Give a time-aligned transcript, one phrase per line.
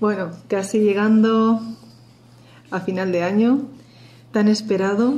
[0.00, 1.60] Bueno, casi llegando
[2.70, 3.62] a final de año,
[4.32, 5.14] tan esperado.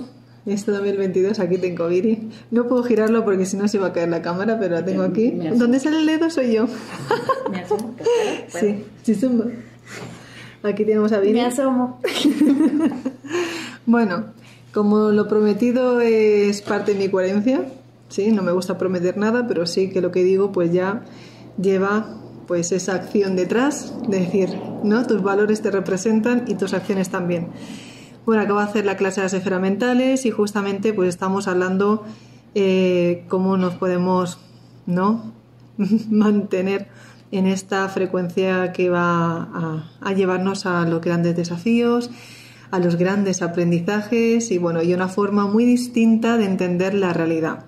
[0.46, 2.30] Este 2022, aquí tengo Viri.
[2.50, 5.02] No puedo girarlo porque si no se va a caer la cámara, pero la tengo
[5.02, 5.30] aquí.
[5.30, 6.30] ¿Dónde sale el dedo?
[6.30, 6.66] Soy yo.
[7.50, 7.94] Me asomo.
[8.48, 9.44] Sí, sí, suma.
[10.62, 11.34] Aquí tenemos a Viri.
[11.34, 12.00] Me asomo.
[13.86, 14.26] Bueno,
[14.72, 17.64] como lo prometido es parte de mi coherencia,
[18.08, 21.02] sí, no me gusta prometer nada, pero sí que lo que digo pues ya
[21.60, 22.06] lleva
[22.50, 25.06] pues esa acción detrás, de decir, ¿no?
[25.06, 27.46] Tus valores te representan y tus acciones también.
[28.26, 32.04] Bueno, acabo de hacer la clase de las mentales y justamente pues estamos hablando
[32.56, 34.40] eh, cómo nos podemos,
[34.84, 35.32] ¿no?
[36.10, 36.88] mantener
[37.30, 42.10] en esta frecuencia que va a, a llevarnos a los grandes desafíos,
[42.72, 47.66] a los grandes aprendizajes y bueno, y una forma muy distinta de entender la realidad.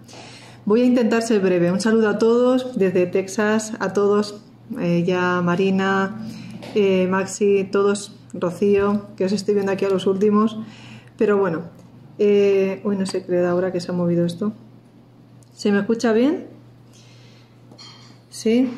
[0.64, 1.70] Voy a intentar ser breve.
[1.70, 4.42] Un saludo a todos desde Texas, a todos,
[4.81, 6.27] eh, ya Marina,
[6.75, 10.59] eh, Maxi, todos, Rocío, que os estoy viendo aquí a los últimos.
[11.17, 11.62] Pero bueno,
[12.19, 14.53] eh, uy, no sé qué ahora que se ha movido esto.
[15.55, 16.47] ¿Se me escucha bien?
[18.31, 18.70] ¿Sí?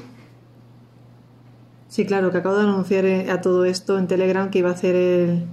[1.89, 4.73] Sí, claro, que acabo de anunciar eh, a todo esto en Telegram que iba a
[4.73, 5.45] hacer el,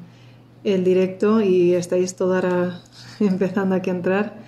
[0.64, 2.84] el directo y estáis todas
[3.20, 4.42] empezando aquí a entrar.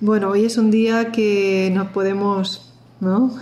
[0.00, 3.34] Bueno, hoy es un día que nos podemos, ¿no?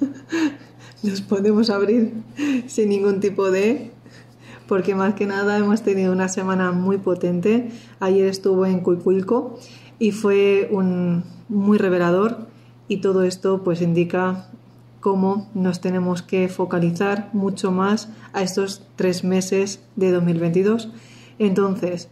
[1.02, 2.12] nos podemos abrir
[2.66, 3.90] sin ningún tipo de...
[4.68, 7.70] Porque más que nada hemos tenido una semana muy potente.
[8.00, 9.58] Ayer estuvo en Cuicuilco
[9.98, 12.46] y fue un muy revelador
[12.88, 14.48] y todo esto pues indica
[15.00, 20.90] cómo nos tenemos que focalizar mucho más a estos tres meses de 2022.
[21.38, 22.08] Entonces,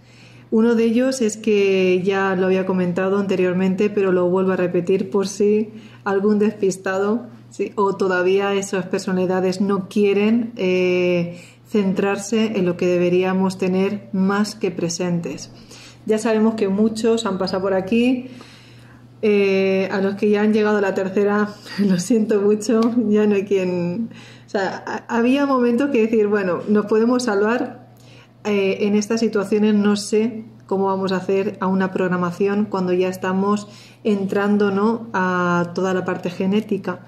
[0.51, 5.09] uno de ellos es que ya lo había comentado anteriormente, pero lo vuelvo a repetir
[5.09, 5.71] por si
[6.05, 7.27] algún despistado
[7.77, 14.71] o todavía esas personalidades no quieren eh, centrarse en lo que deberíamos tener más que
[14.71, 15.51] presentes.
[16.07, 18.29] Ya sabemos que muchos han pasado por aquí.
[19.23, 23.35] Eh, a los que ya han llegado a la tercera, lo siento mucho, ya no
[23.35, 24.09] hay quien...
[24.47, 27.91] O sea, ha- había momentos que decir, bueno, nos podemos salvar,
[28.45, 33.09] eh, en estas situaciones no sé cómo vamos a hacer a una programación cuando ya
[33.09, 33.69] estamos
[34.05, 35.09] entrando ¿no?
[35.13, 37.01] a toda la parte genética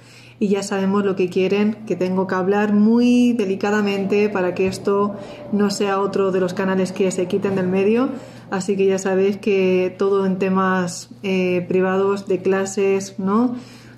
[0.43, 5.15] y ya sabemos lo que quieren, que tengo que hablar muy delicadamente para que esto
[5.53, 8.09] no sea otro de los canales que se quiten del medio.
[8.51, 13.55] Así que ya sabéis que todo en temas eh, privados, de clases, ¿no?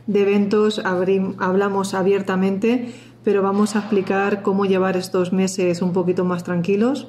[0.07, 6.45] de eventos, hablamos abiertamente, pero vamos a explicar cómo llevar estos meses un poquito más
[6.45, 7.09] tranquilos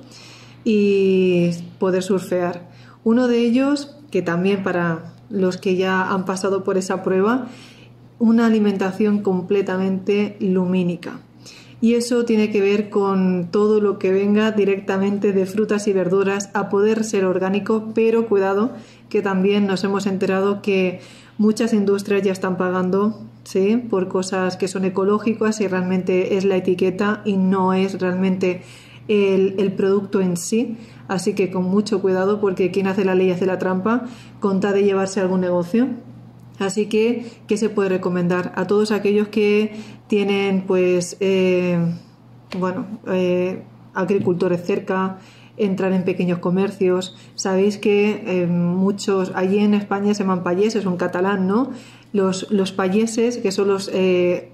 [0.63, 2.69] y poder surfear.
[3.03, 7.47] Uno de ellos, que también para los que ya han pasado por esa prueba,
[8.19, 11.19] una alimentación completamente lumínica.
[11.81, 16.49] Y eso tiene que ver con todo lo que venga directamente de frutas y verduras
[16.53, 18.71] a poder ser orgánico, pero cuidado
[19.09, 21.01] que también nos hemos enterado que
[21.37, 23.77] muchas industrias ya están pagando ¿sí?
[23.77, 28.63] por cosas que son ecológicas y realmente es la etiqueta y no es realmente
[29.07, 30.77] el, el producto en sí.
[31.07, 34.05] Así que con mucho cuidado porque quien hace la ley hace la trampa,
[34.39, 35.87] con tal de llevarse algún negocio.
[36.59, 38.53] Así que, ¿qué se puede recomendar?
[38.55, 39.75] A todos aquellos que
[40.07, 41.79] tienen, pues, eh,
[42.57, 43.61] bueno, eh,
[43.93, 45.19] agricultores cerca,
[45.57, 47.15] entrar en pequeños comercios.
[47.35, 51.71] Sabéis que eh, muchos, allí en España se llaman payeses, un catalán, ¿no?
[52.13, 53.91] Los, los payeses, que son los,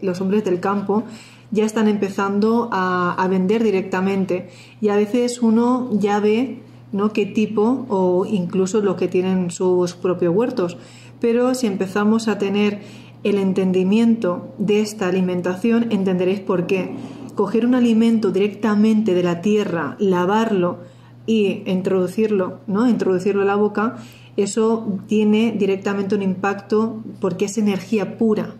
[0.01, 1.03] los hombres del campo,
[1.51, 4.49] ya están empezando a, a vender directamente.
[4.79, 6.59] Y a veces uno ya ve
[6.91, 7.13] ¿no?
[7.13, 10.77] qué tipo o incluso los que tienen sus propios huertos.
[11.21, 12.81] Pero si empezamos a tener
[13.23, 16.91] el entendimiento de esta alimentación, entenderéis por qué.
[17.35, 20.79] Coger un alimento directamente de la tierra, lavarlo
[21.25, 22.89] y introducirlo, ¿no?
[22.89, 23.97] Introducirlo a la boca,
[24.35, 28.55] eso tiene directamente un impacto porque es energía pura.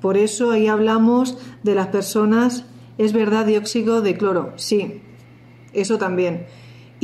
[0.00, 2.64] Por eso ahí hablamos de las personas,
[2.98, 5.00] es verdad, dióxido de cloro, sí,
[5.72, 6.46] eso también.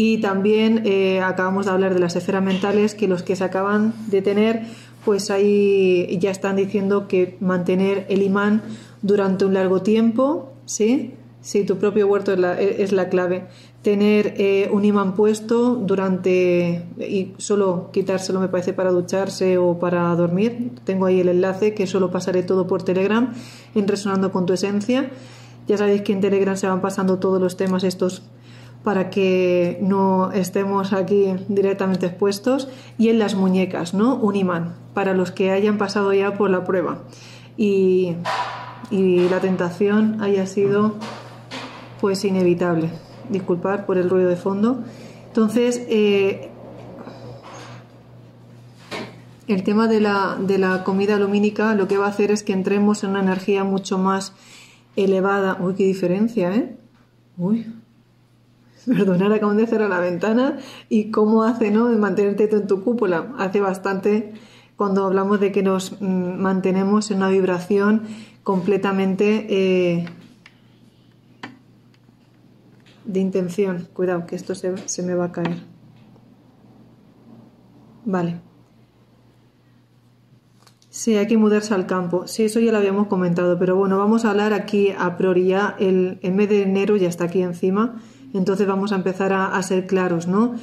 [0.02, 3.92] Y también eh, acabamos de hablar de las esferas mentales, que los que se acaban
[4.06, 4.62] de tener,
[5.04, 8.62] pues ahí ya están diciendo que mantener el imán
[9.02, 11.12] durante un largo tiempo, ¿sí?
[11.42, 13.48] Sí, tu propio huerto es la, es la clave.
[13.82, 16.82] Tener eh, un imán puesto durante.
[16.98, 20.70] y solo quitárselo, me parece, para ducharse o para dormir.
[20.84, 23.34] Tengo ahí el enlace que solo pasaré todo por Telegram
[23.74, 25.10] en Resonando con tu Esencia.
[25.68, 28.22] Ya sabéis que en Telegram se van pasando todos los temas estos
[28.82, 32.68] para que no estemos aquí directamente expuestos.
[32.98, 34.16] Y en las muñecas, ¿no?
[34.16, 36.98] Un imán, para los que hayan pasado ya por la prueba.
[37.56, 38.14] Y,
[38.90, 40.94] y la tentación haya sido
[42.00, 42.90] pues inevitable.
[43.28, 44.82] Disculpar por el ruido de fondo.
[45.26, 46.50] Entonces, eh,
[49.46, 52.52] el tema de la, de la comida lumínica lo que va a hacer es que
[52.52, 54.32] entremos en una energía mucho más
[54.96, 55.58] elevada.
[55.60, 56.76] Uy, qué diferencia, ¿eh?
[57.36, 57.66] Uy.
[58.86, 61.88] Perdonad, acabo de cerrar la ventana y cómo hace, ¿no?
[61.90, 63.34] Mantenerte en tu cúpula.
[63.38, 64.32] Hace bastante
[64.76, 68.02] cuando hablamos de que nos mm, mantenemos en una vibración
[68.42, 70.06] completamente eh,
[73.04, 73.88] de intención.
[73.92, 75.58] Cuidado, que esto se, se me va a caer.
[78.04, 78.40] Vale.
[80.88, 82.26] Sí, hay que mudarse al campo.
[82.26, 85.76] Sí, eso ya lo habíamos comentado, pero bueno, vamos a hablar aquí a priori ya.
[85.78, 88.02] El, el mes de enero ya está aquí encima,
[88.34, 90.54] entonces vamos a empezar a, a ser claros, ¿no?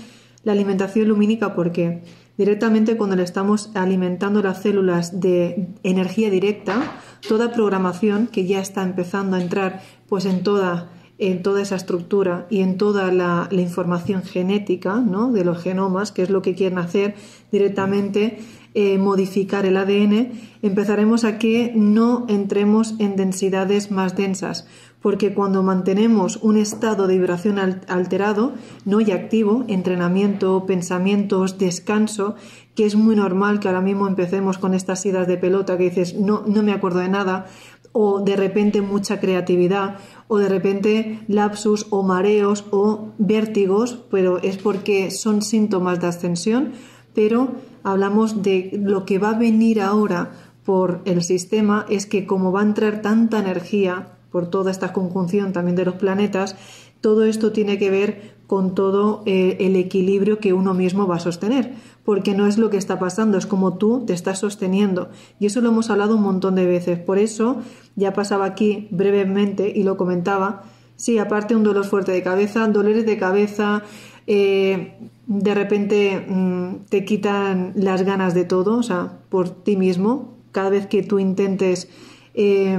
[0.43, 2.03] La alimentación lumínica, ¿por qué?
[2.37, 8.83] Directamente cuando le estamos alimentando las células de energía directa, toda programación que ya está
[8.83, 14.23] empezando a entrar pues en toda en toda esa estructura y en toda la, información
[14.23, 15.31] genética ¿no?
[15.31, 17.15] de los genomas, que es lo que quieren hacer
[17.51, 18.39] directamente,
[18.75, 20.31] eh, modificar el ADN,
[20.61, 24.67] empezaremos a que no entremos en densidades más densas,
[25.01, 28.53] porque cuando mantenemos un estado de vibración alterado,
[28.85, 32.35] no y activo, entrenamiento, pensamientos, descanso,
[32.75, 36.15] que es muy normal que ahora mismo empecemos con estas idas de pelota que dices,
[36.15, 37.45] no, no me acuerdo de nada,
[37.91, 39.97] o de repente mucha creatividad,
[40.27, 46.73] o de repente lapsus o mareos o vértigos, pero es porque son síntomas de ascensión,
[47.13, 47.49] pero
[47.83, 50.31] hablamos de lo que va a venir ahora
[50.63, 55.51] por el sistema, es que como va a entrar tanta energía por toda esta conjunción
[55.51, 56.55] también de los planetas,
[57.01, 61.19] todo esto tiene que ver con todo eh, el equilibrio que uno mismo va a
[61.19, 61.73] sostener,
[62.05, 65.09] porque no es lo que está pasando, es como tú te estás sosteniendo.
[65.39, 66.99] Y eso lo hemos hablado un montón de veces.
[66.99, 67.57] Por eso
[67.95, 70.65] ya pasaba aquí brevemente y lo comentaba.
[70.97, 73.81] Sí, aparte un dolor fuerte de cabeza, dolores de cabeza,
[74.27, 80.37] eh, de repente mm, te quitan las ganas de todo, o sea, por ti mismo.
[80.51, 81.89] Cada vez que tú intentes
[82.39, 82.77] eh,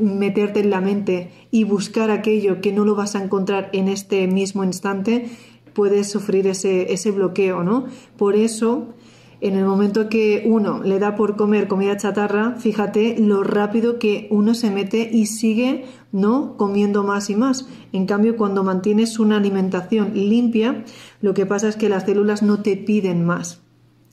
[0.00, 4.26] meterte en la mente y buscar aquello que no lo vas a encontrar en este
[4.26, 5.28] mismo instante,
[5.74, 7.84] puedes sufrir ese, ese bloqueo, ¿no?
[8.16, 8.94] Por eso
[9.42, 14.28] en el momento que uno le da por comer comida chatarra, fíjate lo rápido que
[14.30, 17.68] uno se mete y sigue no comiendo más y más.
[17.92, 20.84] En cambio, cuando mantienes una alimentación limpia,
[21.20, 23.65] lo que pasa es que las células no te piden más.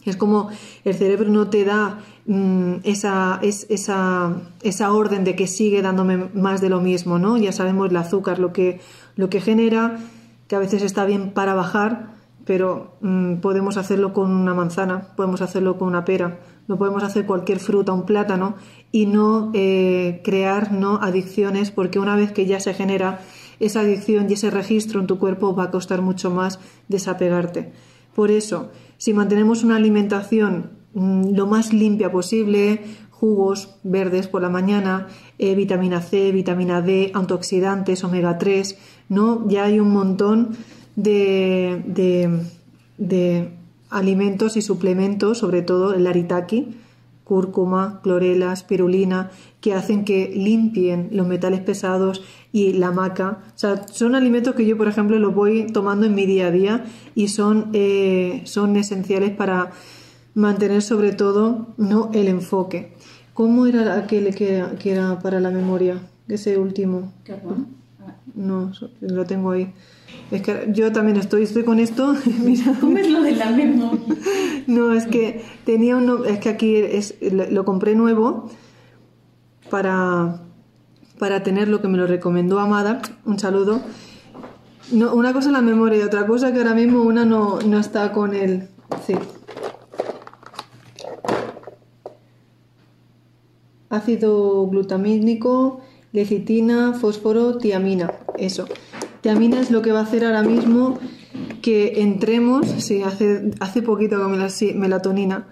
[0.05, 0.49] Es como
[0.83, 6.61] el cerebro no te da mm, esa, esa, esa, orden de que sigue dándome más
[6.61, 7.37] de lo mismo, ¿no?
[7.37, 8.79] Ya sabemos el azúcar lo que,
[9.15, 9.99] lo que genera,
[10.47, 12.13] que a veces está bien para bajar,
[12.45, 17.25] pero mm, podemos hacerlo con una manzana, podemos hacerlo con una pera, no podemos hacer
[17.25, 18.55] cualquier fruta, un plátano
[18.91, 23.19] y no eh, crear no adicciones porque una vez que ya se genera
[23.59, 27.71] esa adicción y ese registro en tu cuerpo va a costar mucho más desapegarte.
[28.15, 28.69] Por eso,
[29.03, 32.79] si mantenemos una alimentación mm, lo más limpia posible,
[33.09, 35.07] jugos verdes por la mañana,
[35.39, 38.77] eh, vitamina C, vitamina D, antioxidantes, omega 3,
[39.09, 39.45] ¿no?
[39.49, 40.55] Ya hay un montón
[40.95, 41.81] de,
[43.89, 46.77] alimentos y suplementos, sobre todo el aritaki,
[47.25, 53.39] cúrcuma, clorela, espirulina, que hacen que limpien los metales pesados y la maca.
[53.47, 56.51] O sea, son alimentos que yo, por ejemplo, los voy tomando en mi día a
[56.51, 59.71] día y son, eh, son esenciales para
[60.35, 62.09] mantener sobre todo ¿no?
[62.13, 62.93] el enfoque.
[63.33, 65.99] ¿Cómo era aquel que, que era para la memoria?
[66.29, 67.11] Ese último.
[68.35, 69.73] No, lo tengo ahí.
[70.31, 72.15] Es que yo también estoy, estoy con esto.
[72.79, 73.99] ¿Cómo es lo de la memoria?
[74.65, 78.49] No, es que tenía uno, es que aquí es, lo, compré nuevo
[79.69, 80.41] para,
[81.23, 83.01] para tener lo que me lo recomendó Amada.
[83.23, 83.79] Un saludo.
[84.91, 87.79] No, una cosa es la memoria y otra cosa que ahora mismo una no, no
[87.79, 88.67] está con el.
[89.07, 89.13] Sí.
[93.89, 95.79] Ácido glutamínico,
[96.11, 98.11] lecitina, fósforo, tiamina.
[98.37, 98.67] Eso.
[99.21, 100.99] Tiamina es lo que va a hacer ahora mismo
[101.61, 105.47] que entremos, sí, hace, hace poquito con la melatonina.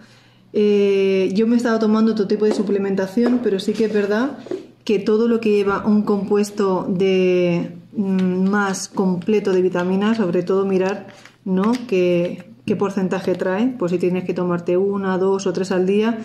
[0.51, 4.38] Eh, yo me he estado tomando otro tipo de suplementación, pero sí que es verdad
[4.83, 10.65] que todo lo que lleva un compuesto de mm, más completo de vitaminas, sobre todo
[10.65, 11.07] mirar
[11.45, 11.71] ¿no?
[11.88, 16.19] qué, qué porcentaje trae, pues si tienes que tomarte una, dos o tres al día,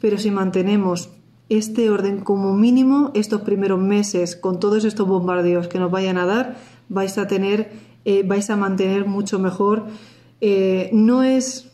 [0.00, 1.10] pero si mantenemos
[1.48, 6.26] este orden como mínimo estos primeros meses con todos estos bombardeos que nos vayan a
[6.26, 6.56] dar,
[6.88, 7.70] vais a tener,
[8.04, 9.86] eh, vais a mantener mucho mejor.
[10.40, 11.70] Eh, no es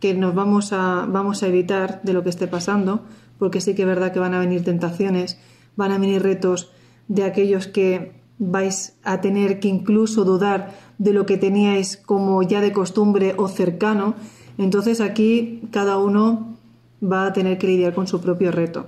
[0.00, 3.02] que nos vamos a, vamos a evitar de lo que esté pasando,
[3.38, 5.38] porque sí que es verdad que van a venir tentaciones,
[5.76, 6.70] van a venir retos
[7.08, 12.60] de aquellos que vais a tener que incluso dudar de lo que teníais como ya
[12.60, 14.14] de costumbre o cercano.
[14.58, 16.56] Entonces aquí cada uno
[17.02, 18.86] va a tener que lidiar con su propio reto.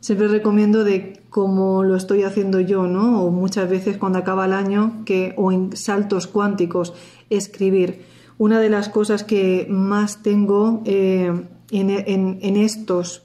[0.00, 3.22] Siempre recomiendo de como lo estoy haciendo yo, ¿no?
[3.22, 6.92] O muchas veces cuando acaba el año, que, o en saltos cuánticos,
[7.30, 8.02] escribir.
[8.36, 11.32] Una de las cosas que más tengo eh,
[11.70, 13.24] en estos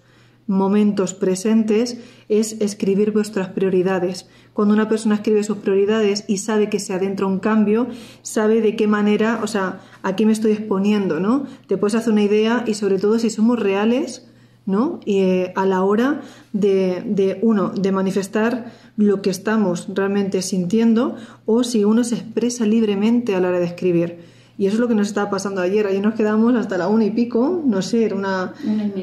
[0.49, 4.27] momentos presentes es escribir vuestras prioridades.
[4.53, 7.87] Cuando una persona escribe sus prioridades y sabe que se adentra un cambio,
[8.23, 11.45] sabe de qué manera, o sea, a qué me estoy exponiendo, ¿no?
[11.67, 14.27] Te puedes hacer una idea y sobre todo si somos reales,
[14.65, 14.99] ¿no?
[15.05, 21.15] Y eh, a la hora de, de, uno, de manifestar lo que estamos realmente sintiendo
[21.45, 24.28] o si uno se expresa libremente a la hora de escribir.
[24.59, 25.87] Y eso es lo que nos estaba pasando ayer.
[25.87, 28.53] Ayer nos quedamos hasta la una y pico, no sé, era una,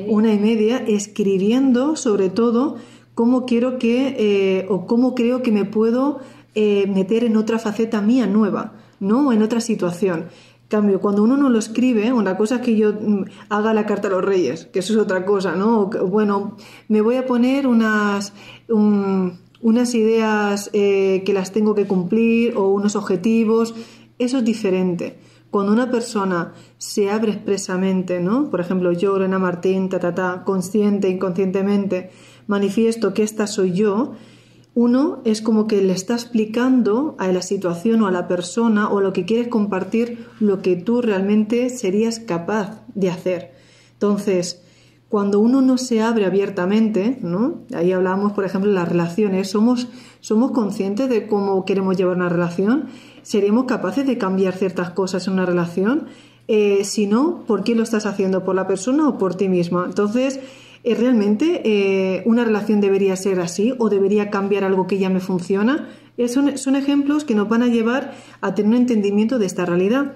[0.06, 0.84] una, y, media.
[0.86, 2.76] escribiendo sobre todo
[3.14, 6.20] cómo quiero que, eh, o cómo creo que me puedo
[6.54, 9.28] eh, meter en otra faceta mía nueva, ¿no?
[9.28, 10.26] O en otra situación.
[10.68, 14.08] Cambio, cuando uno no lo escribe, una cosa es que yo mm, haga la carta
[14.08, 15.86] a los reyes, que eso es otra cosa, ¿no?
[15.86, 16.58] bueno,
[16.88, 18.34] me voy a poner unas,
[18.68, 23.74] unas ideas eh, que las tengo que cumplir o unos objetivos,
[24.18, 25.24] eso es diferente
[25.56, 28.50] cuando una persona se abre expresamente, ¿no?
[28.50, 32.10] Por ejemplo, yo, Lorena Martín, ta, ta, ta, consciente, inconscientemente,
[32.46, 34.12] manifiesto que esta soy yo,
[34.74, 39.00] uno es como que le está explicando a la situación o a la persona o
[39.00, 43.54] lo que quieres compartir lo que tú realmente serías capaz de hacer.
[43.94, 44.62] Entonces,
[45.08, 47.62] cuando uno no se abre abiertamente, ¿no?
[47.74, 49.88] Ahí hablamos, por ejemplo, de las relaciones, somos,
[50.20, 52.88] somos conscientes de cómo queremos llevar una relación
[53.26, 56.06] ¿Seremos capaces de cambiar ciertas cosas en una relación?
[56.46, 58.44] Eh, si no, ¿por qué lo estás haciendo?
[58.44, 59.82] ¿Por la persona o por ti misma?
[59.84, 60.38] Entonces,
[60.84, 65.18] eh, ¿realmente eh, una relación debería ser así o debería cambiar algo que ya me
[65.18, 65.88] funciona?
[66.28, 70.12] Son, son ejemplos que nos van a llevar a tener un entendimiento de esta realidad.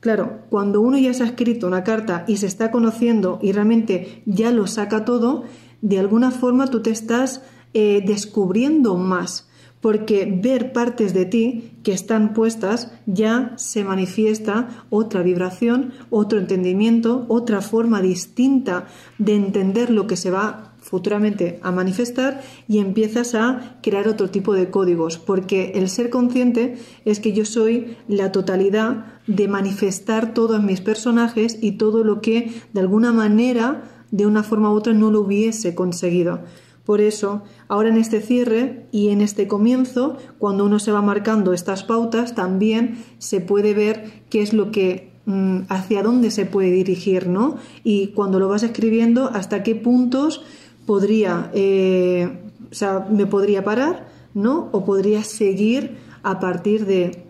[0.00, 4.22] Claro, cuando uno ya se ha escrito una carta y se está conociendo y realmente
[4.26, 5.44] ya lo saca todo,
[5.80, 7.40] de alguna forma tú te estás
[7.72, 9.48] descubriendo más
[9.82, 17.26] porque ver partes de ti que están puestas ya se manifiesta otra vibración, otro entendimiento,
[17.28, 18.86] otra forma distinta
[19.18, 24.54] de entender lo que se va futuramente a manifestar y empiezas a crear otro tipo
[24.54, 30.62] de códigos, porque el ser consciente es que yo soy la totalidad de manifestar todos
[30.62, 35.10] mis personajes y todo lo que de alguna manera, de una forma u otra, no
[35.10, 36.40] lo hubiese conseguido.
[36.84, 41.52] Por eso, ahora en este cierre y en este comienzo, cuando uno se va marcando
[41.52, 46.72] estas pautas, también se puede ver qué es lo que mm, hacia dónde se puede
[46.72, 47.56] dirigir, ¿no?
[47.84, 50.42] Y cuando lo vas escribiendo, hasta qué puntos
[50.84, 54.68] podría, eh, o sea, me podría parar, ¿no?
[54.72, 57.24] O podría seguir a partir de,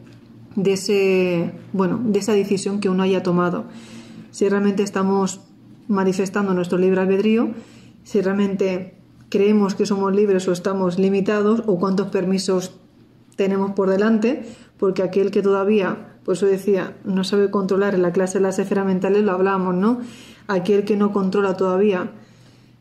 [0.57, 3.65] de ese, bueno, de esa decisión que uno haya tomado.
[4.31, 5.41] Si realmente estamos
[5.89, 7.51] manifestando nuestro libre albedrío,
[8.03, 9.02] si realmente
[9.33, 12.75] creemos que somos libres o estamos limitados o cuántos permisos
[13.35, 14.43] tenemos por delante,
[14.77, 18.59] porque aquel que todavía, por eso decía, no sabe controlar en la clase de las
[18.59, 20.01] esferas mentales, lo hablamos, ¿no?
[20.49, 22.11] Aquel que no controla todavía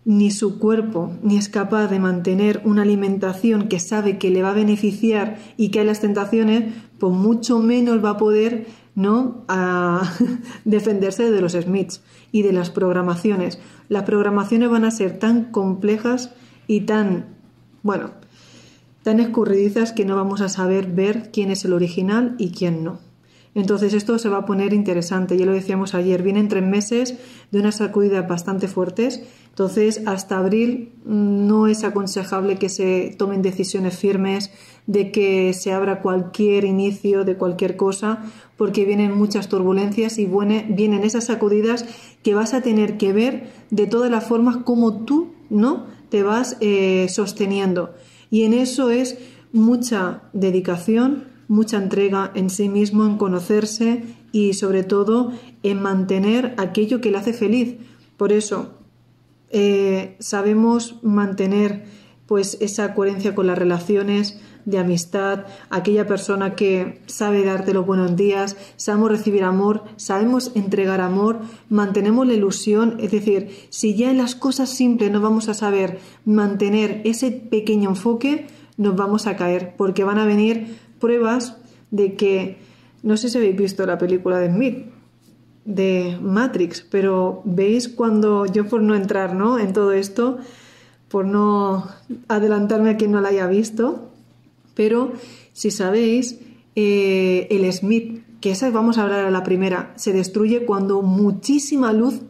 [0.03, 4.50] ni su cuerpo, ni es capaz de mantener una alimentación que sabe que le va
[4.50, 9.43] a beneficiar y que hay las tentaciones, pues mucho menos va a poder ¿no?
[9.48, 10.12] a
[10.65, 13.60] defenderse de los Smiths y de las programaciones.
[13.89, 16.31] Las programaciones van a ser tan complejas
[16.67, 17.25] y tan,
[17.83, 18.12] bueno,
[19.03, 23.00] tan escurridizas que no vamos a saber ver quién es el original y quién no.
[23.53, 27.15] Entonces esto se va a poner interesante, ya lo decíamos ayer, vienen tres meses
[27.51, 33.98] de unas sacudidas bastante fuertes, entonces hasta abril no es aconsejable que se tomen decisiones
[33.98, 34.51] firmes,
[34.88, 38.24] de que se abra cualquier inicio de cualquier cosa,
[38.55, 40.29] porque vienen muchas turbulencias y
[40.70, 41.86] vienen esas sacudidas
[42.24, 45.88] que vas a tener que ver de todas las formas como tú, ¿no?
[46.12, 47.96] te vas eh, sosteniendo.
[48.29, 49.17] Y en eso es
[49.53, 57.01] mucha dedicación, mucha entrega en sí mismo, en conocerse y sobre todo en mantener aquello
[57.01, 57.75] que le hace feliz.
[58.15, 58.70] Por eso
[59.50, 61.84] eh, sabemos mantener
[62.25, 68.15] pues esa coherencia con las relaciones de amistad, aquella persona que sabe darte los buenos
[68.15, 74.20] días, sabemos recibir amor, sabemos entregar amor, mantenemos la ilusión, es decir, si ya en
[74.20, 79.75] las cosas simples no vamos a saber mantener ese pequeño enfoque, nos vamos a caer,
[79.75, 81.58] porque van a venir pruebas
[81.89, 82.58] de que,
[83.03, 84.86] no sé si habéis visto la película de Smith,
[85.65, 89.60] de Matrix, pero veis cuando yo por no entrar ¿no?
[89.60, 90.38] en todo esto,
[91.10, 91.88] por no
[92.29, 94.12] adelantarme a quien no la haya visto,
[94.74, 95.12] pero
[95.53, 96.39] si sabéis,
[96.75, 101.93] eh, el Smith, que esa vamos a hablar a la primera, se destruye cuando muchísima
[101.93, 102.22] luz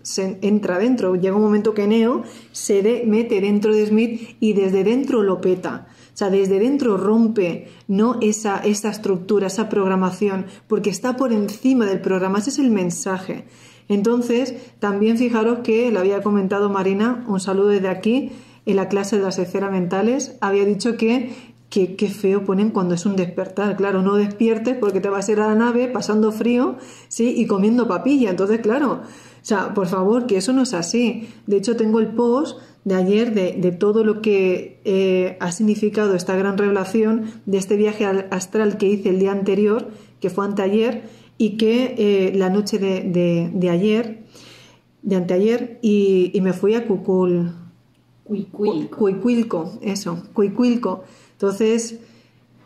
[0.41, 1.15] entra dentro.
[1.15, 5.87] Llega un momento que Neo se mete dentro de Smith y desde dentro lo peta.
[6.21, 11.99] Sea, desde dentro rompe no esa, esa estructura, esa programación, porque está por encima del
[11.99, 12.37] programa.
[12.37, 13.45] Ese es el mensaje.
[13.87, 18.33] Entonces, también fijaros que lo había comentado Marina, un saludo desde aquí,
[18.67, 21.33] en la clase de las esferas mentales, había dicho que
[21.71, 23.75] qué, feo ponen cuando es un despertar.
[23.75, 26.75] Claro, no despiertes porque te vas a ir a la nave pasando frío,
[27.07, 27.33] ¿sí?
[27.35, 28.29] Y comiendo papilla.
[28.29, 29.01] Entonces, claro,
[29.41, 31.29] o sea, por favor, que eso no es así.
[31.47, 36.35] De hecho, tengo el post de ayer de, todo lo que eh, ha significado esta
[36.35, 41.03] gran revelación de este viaje astral que hice el día anterior, que fue anteayer,
[41.37, 44.23] y que eh, la noche de, de, ayer,
[45.01, 47.53] de anteayer, y, y me fui a Cucul.
[48.23, 48.97] Cuicuilco.
[48.97, 51.03] Cuicuilco, eso, Cuicuilco.
[51.33, 51.99] Entonces,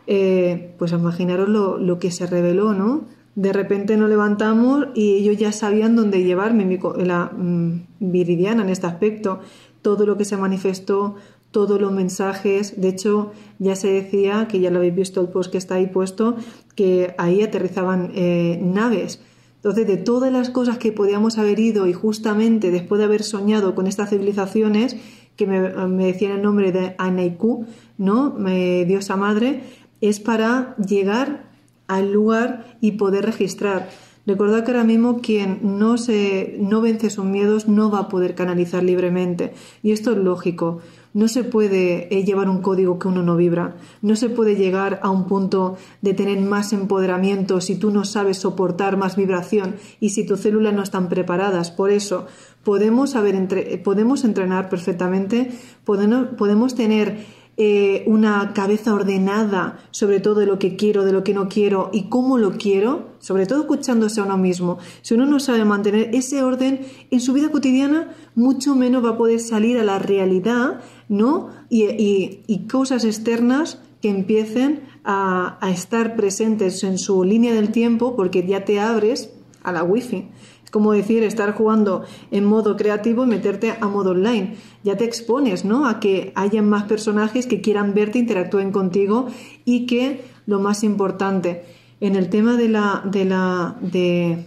[0.06, 3.06] eh, pues imaginaros lo, que se reveló, ¿no?
[3.36, 8.86] De repente nos levantamos y ellos ya sabían dónde llevarme, la mm, viridiana en este
[8.86, 9.40] aspecto,
[9.82, 11.16] todo lo que se manifestó,
[11.50, 12.80] todos los mensajes.
[12.80, 15.86] De hecho, ya se decía, que ya lo habéis visto el post que está ahí
[15.86, 16.36] puesto,
[16.74, 19.20] que ahí aterrizaban eh, naves.
[19.56, 23.74] Entonces, de todas las cosas que podíamos haber ido y justamente después de haber soñado
[23.74, 24.96] con estas civilizaciones,
[25.36, 25.60] que me,
[26.06, 27.66] decían el nombre de Anaiku,
[27.98, 28.30] ¿no?
[28.30, 29.60] diosa madre,
[30.00, 31.45] es para llegar
[31.88, 33.88] al lugar y poder registrar.
[34.26, 38.34] Recordad que ahora mismo quien no, se, no vence sus miedos no va a poder
[38.34, 39.54] canalizar libremente.
[39.84, 40.80] Y esto es lógico.
[41.14, 43.76] No se puede eh, llevar un código que uno no vibra.
[44.02, 48.38] No se puede llegar a un punto de tener más empoderamiento si tú no sabes
[48.38, 51.70] soportar más vibración y si tus células no están preparadas.
[51.70, 52.26] Por eso
[52.64, 55.52] podemos, saber podemos entrenar perfectamente,
[55.84, 57.24] podemos, podemos tener
[57.58, 61.88] eh, una cabeza ordenada sobre todo de lo que quiero, de lo que no quiero
[61.90, 64.76] y cómo lo quiero, sobre todo escuchándose a uno mismo.
[65.00, 69.16] Si uno no sabe mantener ese orden en su vida cotidiana, mucho menos va a
[69.16, 71.48] poder salir a la realidad, ¿no?
[71.70, 78.46] Y, cosas externas que empiecen a, a estar presentes en su línea del tiempo porque
[78.46, 79.30] ya te abres
[79.62, 80.28] a la wifi
[80.76, 84.56] como decir estar jugando en modo creativo y meterte a modo online.
[84.84, 85.86] Ya te expones, ¿no?
[85.86, 89.26] A que haya más personajes que quieran verte, interactúen contigo
[89.64, 91.64] y que, lo más importante,
[92.02, 94.44] en el tema de la, de la, de,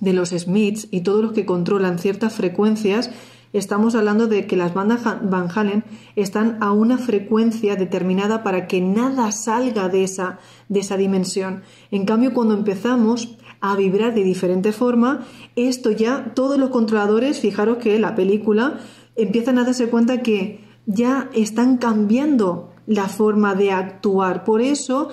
[0.00, 3.10] de los Smiths y todos los que controlan ciertas frecuencias,
[3.54, 5.82] estamos hablando de que las bandas Van Halen
[6.14, 11.62] están a una frecuencia determinada para que nada salga de esa, de esa dimensión.
[11.90, 13.38] En cambio, cuando empezamos
[13.70, 18.78] a vibrar de diferente forma, esto ya todos los controladores, fijaros que la película
[19.16, 24.44] empiezan a darse cuenta que ya están cambiando la forma de actuar.
[24.44, 25.08] Por eso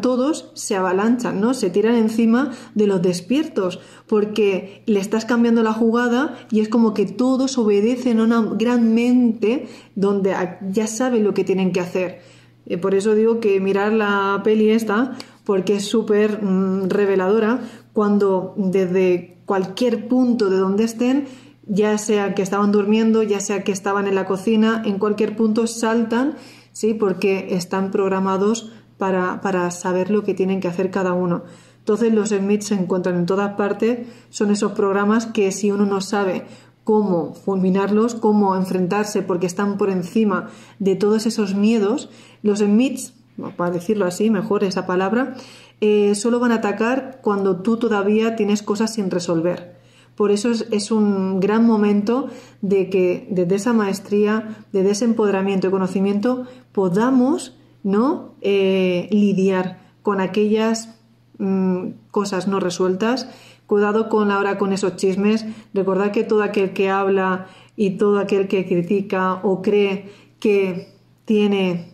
[0.00, 1.54] todos se avalanchan, ¿no?
[1.54, 6.94] Se tiran encima de los despiertos, porque le estás cambiando la jugada y es como
[6.94, 10.34] que todos obedecen a una gran mente donde
[10.68, 12.20] ya saben lo que tienen que hacer.
[12.66, 17.60] Eh, por eso digo que mirar la peli esta porque es súper mm, reveladora
[17.92, 21.26] cuando desde cualquier punto de donde estén,
[21.66, 25.66] ya sea que estaban durmiendo, ya sea que estaban en la cocina, en cualquier punto
[25.66, 26.36] saltan,
[26.72, 26.94] ¿sí?
[26.94, 31.44] porque están programados para, para saber lo que tienen que hacer cada uno.
[31.78, 36.00] Entonces los Smiths se encuentran en todas partes, son esos programas que si uno no
[36.00, 36.44] sabe
[36.84, 42.08] cómo fulminarlos, cómo enfrentarse, porque están por encima de todos esos miedos,
[42.42, 43.14] los Smiths
[43.56, 45.34] para decirlo así, mejor esa palabra,
[45.80, 49.80] eh, solo van a atacar cuando tú todavía tienes cosas sin resolver.
[50.14, 52.28] Por eso es, un gran momento
[52.60, 58.34] de que desde esa maestría, desde ese empoderamiento y conocimiento, podamos ¿no?
[58.40, 60.96] Eh, lidiar con aquellas
[61.38, 63.28] mm, cosas no resueltas.
[63.66, 65.46] Cuidado con ahora con esos chismes.
[65.72, 70.92] Recordad que todo aquel que habla y todo aquel que critica o cree que
[71.24, 71.91] tiene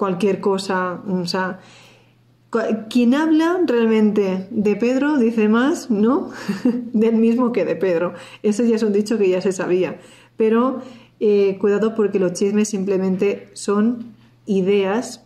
[0.00, 1.60] cualquier cosa, o sea,
[2.88, 6.30] quien habla realmente de Pedro dice más, ¿no?
[6.94, 8.14] Del mismo que de Pedro.
[8.42, 10.00] Ese ya es un dicho que ya se sabía.
[10.38, 10.80] Pero
[11.20, 14.14] eh, cuidado porque los chismes simplemente son
[14.46, 15.22] ideas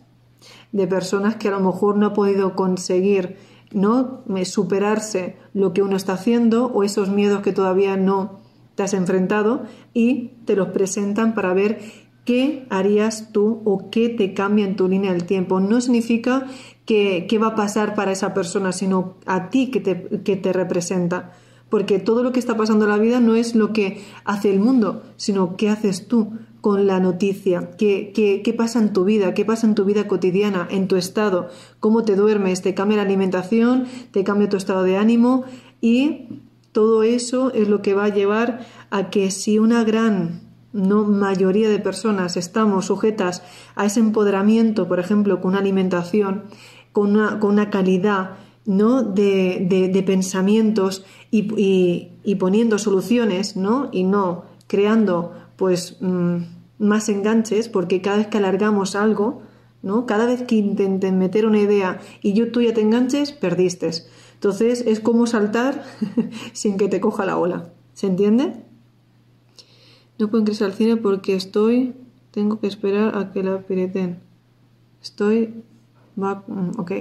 [0.73, 3.37] de personas que a lo mejor no ha podido conseguir
[3.71, 8.41] no superarse lo que uno está haciendo o esos miedos que todavía no
[8.75, 11.79] te has enfrentado y te los presentan para ver
[12.25, 15.59] qué harías tú o qué te cambia en tu línea del tiempo.
[15.59, 16.47] No significa
[16.85, 20.51] que, qué va a pasar para esa persona, sino a ti que te, que te
[20.51, 21.31] representa.
[21.69, 24.59] Porque todo lo que está pasando en la vida no es lo que hace el
[24.59, 29.33] mundo, sino qué haces tú con la noticia, qué, qué, qué pasa en tu vida,
[29.35, 33.03] qué pasa en tu vida cotidiana, en tu estado, cómo te duermes, te cambia la
[33.03, 35.43] alimentación, te cambia tu estado de ánimo
[35.79, 40.44] y todo eso es lo que va a llevar a que si una gran
[40.75, 43.41] no mayoría de personas estamos sujetas
[43.75, 46.43] a ese empoderamiento, por ejemplo, con una alimentación,
[46.91, 48.31] con una, calidad
[48.65, 49.01] ¿no?
[49.01, 53.89] de, pensamientos y, y, poniendo soluciones ¿no?
[53.91, 56.37] y no creando pues mm,
[56.79, 59.43] más enganches, porque cada vez que alargamos algo,
[59.81, 60.05] ¿no?
[60.05, 63.89] cada vez que intenten meter una idea y yo tú ya te enganches, perdiste.
[64.33, 65.85] Entonces es como saltar
[66.53, 67.71] sin que te coja la ola.
[67.93, 68.65] ¿Se entiende?
[70.17, 71.93] No puedo ingresar al cine porque estoy.
[72.31, 74.19] Tengo que esperar a que la pireten.
[75.01, 75.63] Estoy.
[76.21, 76.91] Va, mm, ok.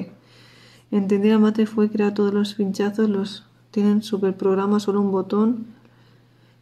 [0.91, 5.67] Entendí la mate fue crear todos los pinchazos, los tienen super programa, solo un botón.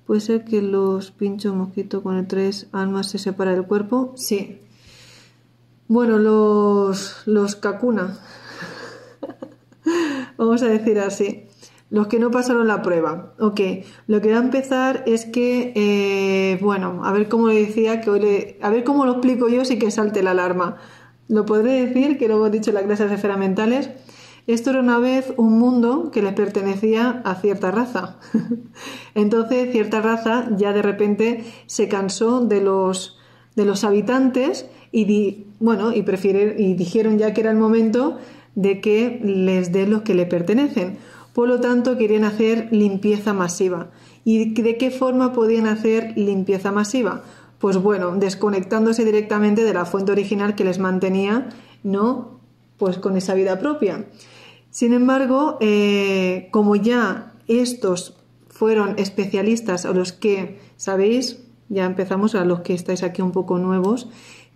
[0.06, 4.12] Puede ser que los pinchos mosquito con el tres almas se separa del cuerpo.
[4.16, 4.60] Sí.
[5.88, 7.22] Bueno, los.
[7.26, 8.18] los Kakuna.
[10.38, 11.41] Vamos a decir así.
[11.92, 13.35] Los que no pasaron la prueba.
[13.38, 13.61] Ok,
[14.07, 18.09] lo que va a empezar es que, eh, bueno, a ver cómo le decía, que
[18.09, 20.78] hoy a ver cómo lo explico yo sin que salte la alarma.
[21.28, 23.90] Lo podré decir, que lo hemos dicho las clases de mentales.
[24.46, 28.16] Esto era una vez un mundo que le pertenecía a cierta raza.
[29.14, 33.18] Entonces, cierta raza ya de repente se cansó de los,
[33.55, 38.16] de los habitantes y, bueno, y, y dijeron ya que era el momento
[38.55, 40.96] de que les dé los que le pertenecen.
[41.33, 43.90] Por lo tanto, querían hacer limpieza masiva.
[44.25, 47.23] ¿Y de qué forma podían hacer limpieza masiva?
[47.59, 51.49] Pues bueno, desconectándose directamente de la fuente original que les mantenía,
[51.83, 52.40] ¿no?
[52.77, 54.07] Pues con esa vida propia.
[54.71, 58.16] Sin embargo, eh, como ya estos
[58.49, 61.40] fueron especialistas a los que, ¿sabéis?
[61.68, 64.09] Ya empezamos a los que estáis aquí un poco nuevos,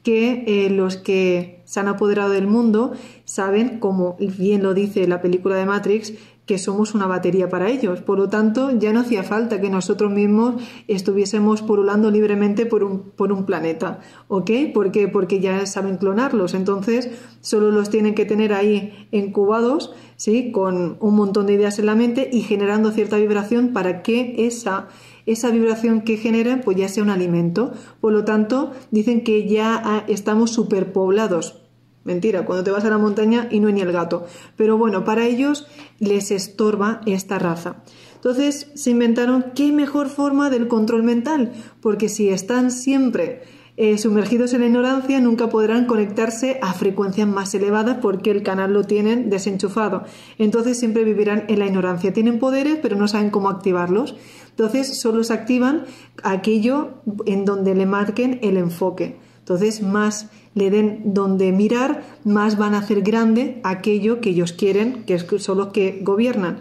[0.02, 2.92] que eh, los que se han apoderado del mundo
[3.24, 6.12] saben, como bien lo dice la película de Matrix,
[6.46, 8.00] que somos una batería para ellos.
[8.00, 13.10] Por lo tanto, ya no hacía falta que nosotros mismos estuviésemos pululando libremente por un,
[13.10, 13.98] por un planeta.
[14.28, 14.50] ¿Ok?
[14.72, 16.54] Porque ya saben clonarlos.
[16.54, 20.52] Entonces, solo los tienen que tener ahí incubados, ¿sí?
[20.52, 24.88] Con un montón de ideas en la mente y generando cierta vibración para que esa
[25.26, 27.72] esa vibración que generen pues ya sea un alimento.
[28.00, 31.65] Por lo tanto, dicen que ya estamos superpoblados
[32.06, 34.26] Mentira, cuando te vas a la montaña y no hay ni el gato.
[34.56, 35.66] Pero bueno, para ellos
[35.98, 37.82] les estorba esta raza.
[38.14, 43.42] Entonces se inventaron qué mejor forma del control mental, porque si están siempre
[43.76, 48.72] eh, sumergidos en la ignorancia, nunca podrán conectarse a frecuencias más elevadas porque el canal
[48.72, 50.04] lo tienen desenchufado.
[50.38, 52.12] Entonces siempre vivirán en la ignorancia.
[52.12, 54.14] Tienen poderes, pero no saben cómo activarlos.
[54.50, 55.84] Entonces solo se activan
[56.22, 59.25] aquello en donde le marquen el enfoque.
[59.46, 65.04] Entonces más le den donde mirar, más van a hacer grande aquello que ellos quieren,
[65.04, 66.58] que son los que gobiernan.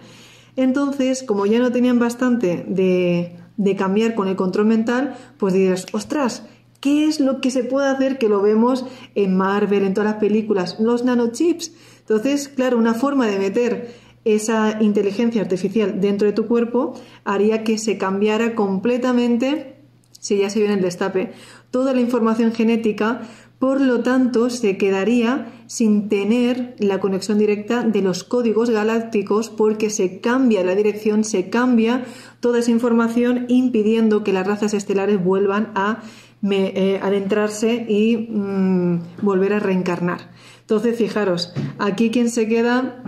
[0.56, 6.44] Entonces, como ya no tenían bastante de, cambiar con el control mental, pues dirás, ostras,
[6.80, 10.20] ¿qué es lo que se puede hacer que lo vemos en Marvel, en todas las
[10.20, 10.80] películas?
[10.80, 11.72] Los nanochips.
[12.02, 13.96] Entonces, claro, una forma de meter
[14.26, 16.94] esa inteligencia artificial dentro de tu cuerpo
[17.24, 19.78] haría que se cambiara completamente,
[20.20, 21.34] si ya se viene el destape,
[21.76, 23.24] toda la información genética
[23.60, 29.90] por lo tanto, se quedaría sin tener la conexión directa de los códigos galácticos porque
[29.90, 32.06] se cambia la dirección, se cambia
[32.40, 36.02] toda esa información impidiendo que las razas estelares vuelvan a
[36.50, 40.32] eh, adentrarse y mm, volver a reencarnar.
[40.62, 43.04] Entonces, fijaros, aquí quien se queda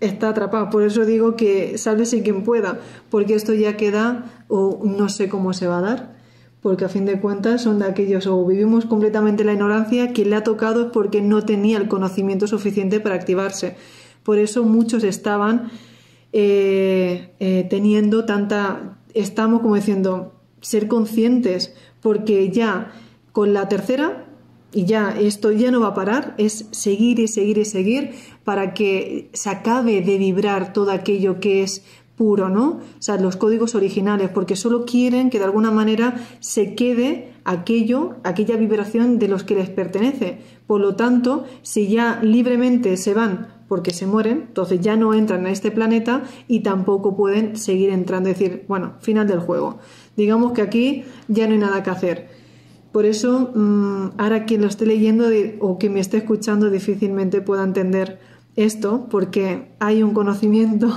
[0.00, 0.68] está atrapado.
[0.68, 5.54] Por eso digo que sálvese quien pueda, porque esto ya queda o no sé cómo
[5.54, 6.19] se va a dar
[6.60, 10.36] porque a fin de cuentas son de aquellos o vivimos completamente la ignorancia, quien le
[10.36, 13.76] ha tocado es porque no tenía el conocimiento suficiente para activarse.
[14.22, 15.70] Por eso muchos estaban
[16.32, 22.92] eh, eh, teniendo tanta, estamos como diciendo, ser conscientes, porque ya
[23.32, 24.26] con la tercera,
[24.72, 28.12] y ya esto ya no va a parar, es seguir y seguir y seguir
[28.44, 31.84] para que se acabe de vibrar todo aquello que es
[32.20, 32.80] puro, ¿no?
[32.98, 38.16] O sea, los códigos originales, porque solo quieren que de alguna manera se quede aquello,
[38.24, 40.38] aquella vibración de los que les pertenece.
[40.66, 45.46] Por lo tanto, si ya libremente se van porque se mueren, entonces ya no entran
[45.46, 48.28] a este planeta y tampoco pueden seguir entrando.
[48.28, 49.78] Es decir, bueno, final del juego.
[50.14, 52.28] Digamos que aquí ya no hay nada que hacer.
[52.92, 55.24] Por eso, mm, ahora quien lo esté leyendo
[55.60, 58.20] o que me esté escuchando difícilmente pueda entender
[58.56, 60.90] esto, porque hay un conocimiento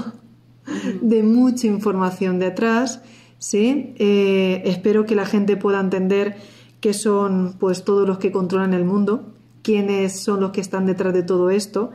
[1.01, 3.01] de mucha información detrás.
[3.37, 3.93] ¿sí?
[3.97, 6.37] Eh, espero que la gente pueda entender
[6.79, 11.13] qué son pues todos los que controlan el mundo, quiénes son los que están detrás
[11.13, 11.91] de todo esto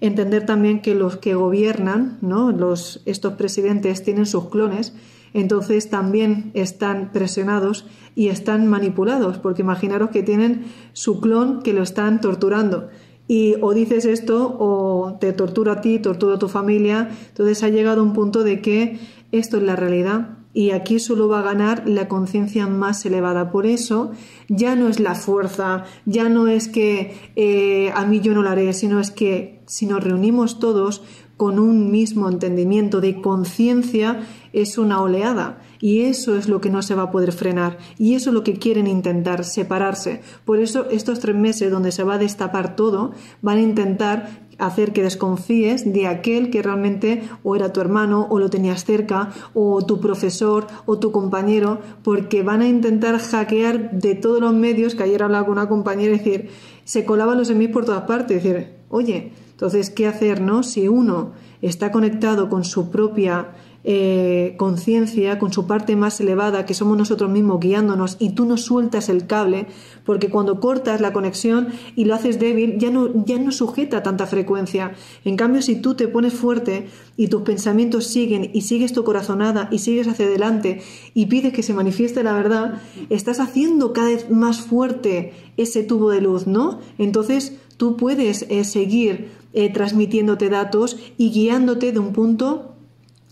[0.00, 2.52] Entender también que los que gobiernan, ¿no?
[2.52, 4.94] los, estos presidentes tienen sus clones,
[5.34, 10.64] entonces también están presionados y están manipulados, porque imaginaros que tienen
[10.94, 12.88] su clon que lo están torturando.
[13.30, 17.10] Y o dices esto o te tortura a ti, tortura a tu familia.
[17.28, 18.98] Entonces ha llegado un punto de que
[19.30, 23.52] esto es la realidad y aquí solo va a ganar la conciencia más elevada.
[23.52, 24.10] Por eso
[24.48, 28.50] ya no es la fuerza, ya no es que eh, a mí yo no lo
[28.50, 31.04] haré, sino es que si nos reunimos todos
[31.36, 35.60] con un mismo entendimiento de conciencia, es una oleada.
[35.80, 37.78] Y eso es lo que no se va a poder frenar.
[37.98, 40.20] Y eso es lo que quieren intentar, separarse.
[40.44, 44.92] Por eso estos tres meses donde se va a destapar todo, van a intentar hacer
[44.92, 49.84] que desconfíes de aquel que realmente o era tu hermano o lo tenías cerca o
[49.84, 55.04] tu profesor o tu compañero porque van a intentar hackear de todos los medios que
[55.04, 56.50] ayer hablaba con una compañera es decir
[56.84, 60.88] se colaban los emails por todas partes es decir oye entonces qué hacer no si
[60.88, 66.98] uno está conectado con su propia eh, conciencia, con su parte más elevada, que somos
[66.98, 69.66] nosotros mismos guiándonos, y tú no sueltas el cable,
[70.04, 74.26] porque cuando cortas la conexión y lo haces débil, ya no, ya no sujeta tanta
[74.26, 74.92] frecuencia.
[75.24, 79.68] En cambio, si tú te pones fuerte y tus pensamientos siguen y sigues tu corazonada
[79.70, 80.82] y sigues hacia adelante
[81.14, 86.10] y pides que se manifieste la verdad, estás haciendo cada vez más fuerte ese tubo
[86.10, 86.80] de luz, ¿no?
[86.98, 92.76] Entonces tú puedes eh, seguir eh, transmitiéndote datos y guiándote de un punto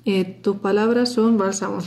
[0.08, 1.80] eh, tus palabras son bálsamo.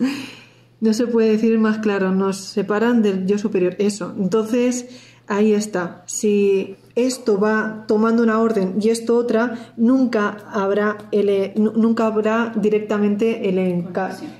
[0.80, 3.76] no se puede decir más claro, nos separan del yo superior.
[3.78, 4.14] Eso.
[4.18, 4.86] Entonces,
[5.26, 6.02] ahí está.
[6.06, 13.50] Si esto va tomando una orden y esto otra, nunca habrá, el, nunca habrá directamente
[13.50, 13.84] el,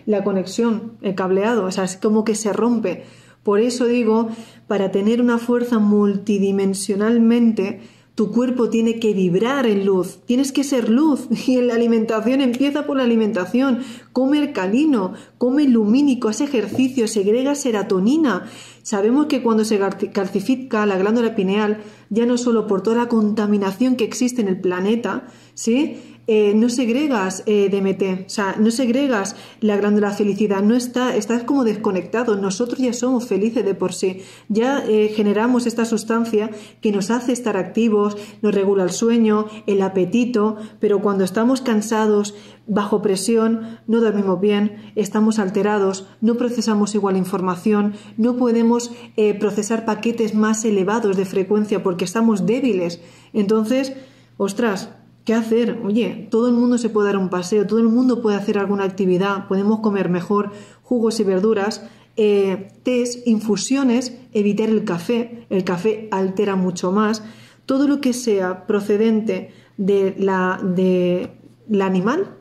[0.06, 1.64] la conexión, el cableado.
[1.64, 3.04] O sea, es como que se rompe.
[3.42, 4.30] Por eso digo,
[4.66, 7.82] para tener una fuerza multidimensionalmente,
[8.18, 12.40] tu cuerpo tiene que vibrar en luz, tienes que ser luz y en la alimentación
[12.40, 13.78] empieza por la alimentación.
[14.12, 18.50] Come alcalino, come lumínico, haz ejercicio, segrega serotonina.
[18.82, 19.78] Sabemos que cuando se
[20.12, 21.78] calcifica la glándula pineal,
[22.10, 26.17] ya no solo por toda la contaminación que existe en el planeta, ¿sí?
[26.30, 31.42] Eh, no segregas eh, DMT, o sea, no segregas la glándula felicidad, no está, estás
[31.44, 32.36] como desconectado.
[32.36, 36.50] Nosotros ya somos felices de por sí, ya eh, generamos esta sustancia
[36.82, 42.34] que nos hace estar activos, nos regula el sueño, el apetito, pero cuando estamos cansados,
[42.66, 48.92] bajo presión, no dormimos bien, estamos alterados, no procesamos igual información, no podemos
[49.40, 53.00] procesar paquetes más elevados de frecuencia porque estamos débiles.
[53.32, 53.94] Entonces,
[54.36, 54.90] ostras,
[55.28, 55.78] ¿Qué hacer?
[55.84, 58.84] Oye, todo el mundo se puede dar un paseo, todo el mundo puede hacer alguna
[58.84, 61.84] actividad, podemos comer mejor jugos y verduras,
[62.16, 67.22] eh, tés, infusiones, evitar el café, el café altera mucho más,
[67.66, 71.30] todo lo que sea procedente de la, de
[71.68, 72.38] la animal,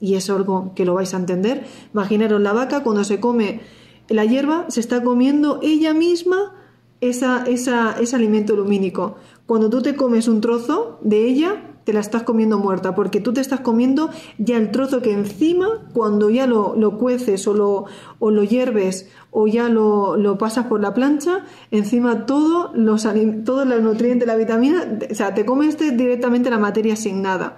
[0.00, 3.60] y es algo que lo vais a entender, imaginaros la vaca cuando se come
[4.08, 6.54] la hierba, se está comiendo ella misma
[7.02, 9.16] esa, esa, ese alimento lumínico.
[9.44, 13.32] Cuando tú te comes un trozo de ella, te la estás comiendo muerta, porque tú
[13.32, 17.84] te estás comiendo ya el trozo que encima, cuando ya lo, lo cueces o lo,
[18.18, 23.06] o lo hierves o ya lo, lo, pasas por la plancha, encima todo los,
[23.44, 27.56] todos los nutrientes, la vitamina, o sea, te comes directamente la materia sin nada,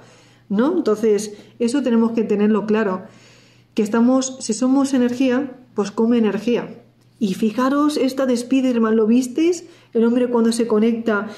[0.48, 0.76] ¿no?
[0.76, 3.02] Entonces, eso tenemos que tenerlo claro,
[3.74, 6.80] que estamos, si somos energía, pues come energía.
[7.18, 9.64] Y fijaros, esta de Spiderman, ¿lo visteis?
[9.92, 11.28] El hombre cuando se conecta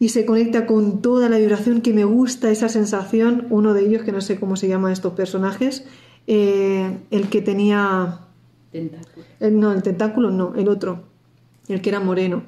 [0.00, 3.46] y se conecta con toda la vibración que me gusta, esa sensación.
[3.50, 5.84] Uno de ellos, que no sé cómo se llaman estos personajes,
[6.26, 8.20] eh, el que tenía...
[8.70, 9.26] Tentáculo.
[9.50, 11.04] no, el tentáculo no, el otro,
[11.68, 12.44] el que era moreno.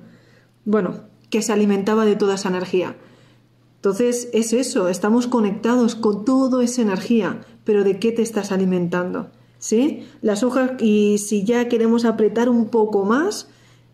[0.65, 2.97] Bueno, que se alimentaba de toda esa energía.
[3.77, 9.31] Entonces es eso, estamos conectados con toda esa energía, pero ¿de qué te estás alimentando?
[9.59, 10.07] ¿Sí?
[10.21, 13.49] Las hojas, y si ya queremos apretar un poco más,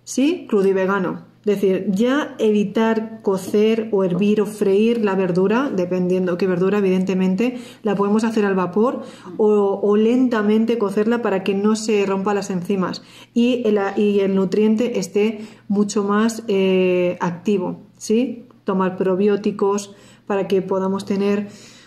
[0.05, 0.47] ¿sí?
[0.49, 6.37] Crudo y vegano Es decir, ya evitar cocer o hervir o freír la verdura, dependiendo
[6.37, 9.05] qué verdura, evidentemente, la podemos hacer al vapor
[9.37, 14.99] o, lentamente cocerla para que no se rompa las enzimas y el, y el nutriente
[14.99, 17.79] esté mucho más eh, activo.
[17.97, 18.45] ¿sí?
[18.65, 19.95] Tomar probióticos
[20.27, 21.47] para que podamos tener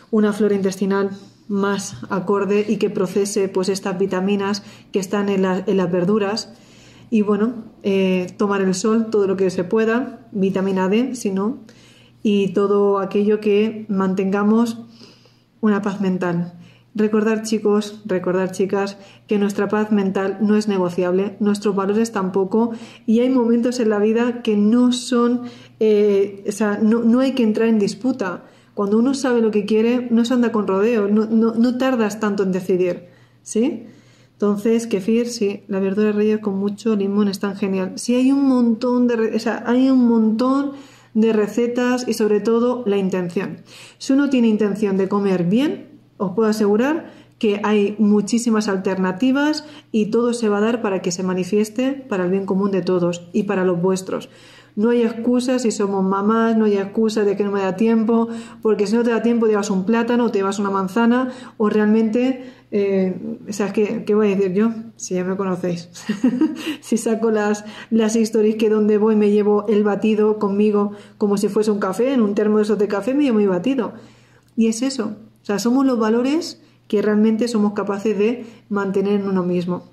[0.10, 1.10] una flora intestinal
[1.50, 6.54] más acorde y que procese pues estas vitaminas que están en, en las verduras
[7.10, 11.60] y bueno, eh, tomar el sol todo lo que se pueda, vitamina D, si no,
[12.22, 14.78] y todo aquello que mantengamos
[15.62, 16.54] una paz mental.
[16.96, 22.72] Recordar chicos, recordar chicas, que nuestra paz mental no es negociable, nuestros valores tampoco,
[23.06, 25.44] y hay momentos en la vida que no son,
[25.80, 28.44] eh, o sea, no, no, hay que entrar en disputa.
[28.74, 32.20] Cuando uno sabe lo que quiere, no se anda con rodeo, no, no, no tardas
[32.20, 33.08] tanto en decidir,
[33.44, 33.86] ¿sí?
[34.40, 37.92] Entonces, kefir, sí, la verdura rellena con mucho limón es tan genial.
[37.98, 40.72] Sí, hay un montón de, o sea, hay un montón
[41.14, 43.58] de recetas y sobre todo la intención.
[43.98, 50.06] Si uno tiene intención de comer bien, os puedo asegurar que hay muchísimas alternativas y
[50.06, 53.28] todo se va a dar para que se manifieste para el bien común de todos
[53.34, 54.30] y para los vuestros.
[54.78, 58.30] No hay excusas si somos mamás, no hay excusas de que no me da tiempo,
[58.62, 61.70] porque si no te da tiempo te llevas un plátano, te llevas una manzana o
[61.70, 63.18] realmente eh,
[63.50, 64.72] o sea, ¿qué, ¿qué, voy a decir yo?
[64.96, 65.90] Si ya me conocéis.
[66.82, 71.50] si saco las, las historias que donde voy me llevo el batido conmigo como si
[71.50, 73.94] fuese un café, en un termo de esos de café me llevo mi batido.
[74.56, 75.16] Y es eso.
[75.42, 79.84] O sea, somos los valores que realmente somos capaces de mantener en uno mismo.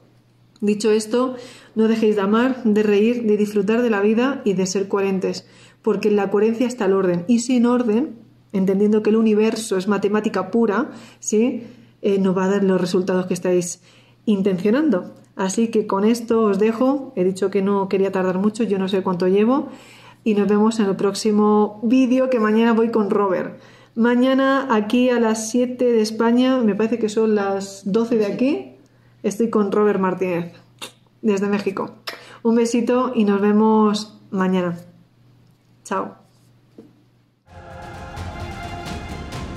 [0.60, 1.36] Dicho esto,
[1.74, 5.46] no dejéis de amar, de reír, de disfrutar de la vida y de ser coherentes,
[5.82, 7.24] porque en la coherencia está el orden.
[7.28, 8.16] Y sin orden,
[8.52, 11.64] entendiendo que el universo es matemática pura, ¿sí?
[12.02, 13.82] Eh, nos va a dar los resultados que estáis
[14.24, 15.14] intencionando.
[15.36, 17.12] Así que con esto os dejo.
[17.16, 19.68] He dicho que no quería tardar mucho, yo no sé cuánto llevo.
[20.24, 23.60] Y nos vemos en el próximo vídeo que mañana voy con Robert.
[23.96, 28.72] Mañana aquí a las 7 de España, me parece que son las 12 de aquí,
[29.22, 30.52] estoy con Robert Martínez
[31.22, 31.94] desde México.
[32.42, 34.76] Un besito y nos vemos mañana.
[35.84, 36.25] Chao.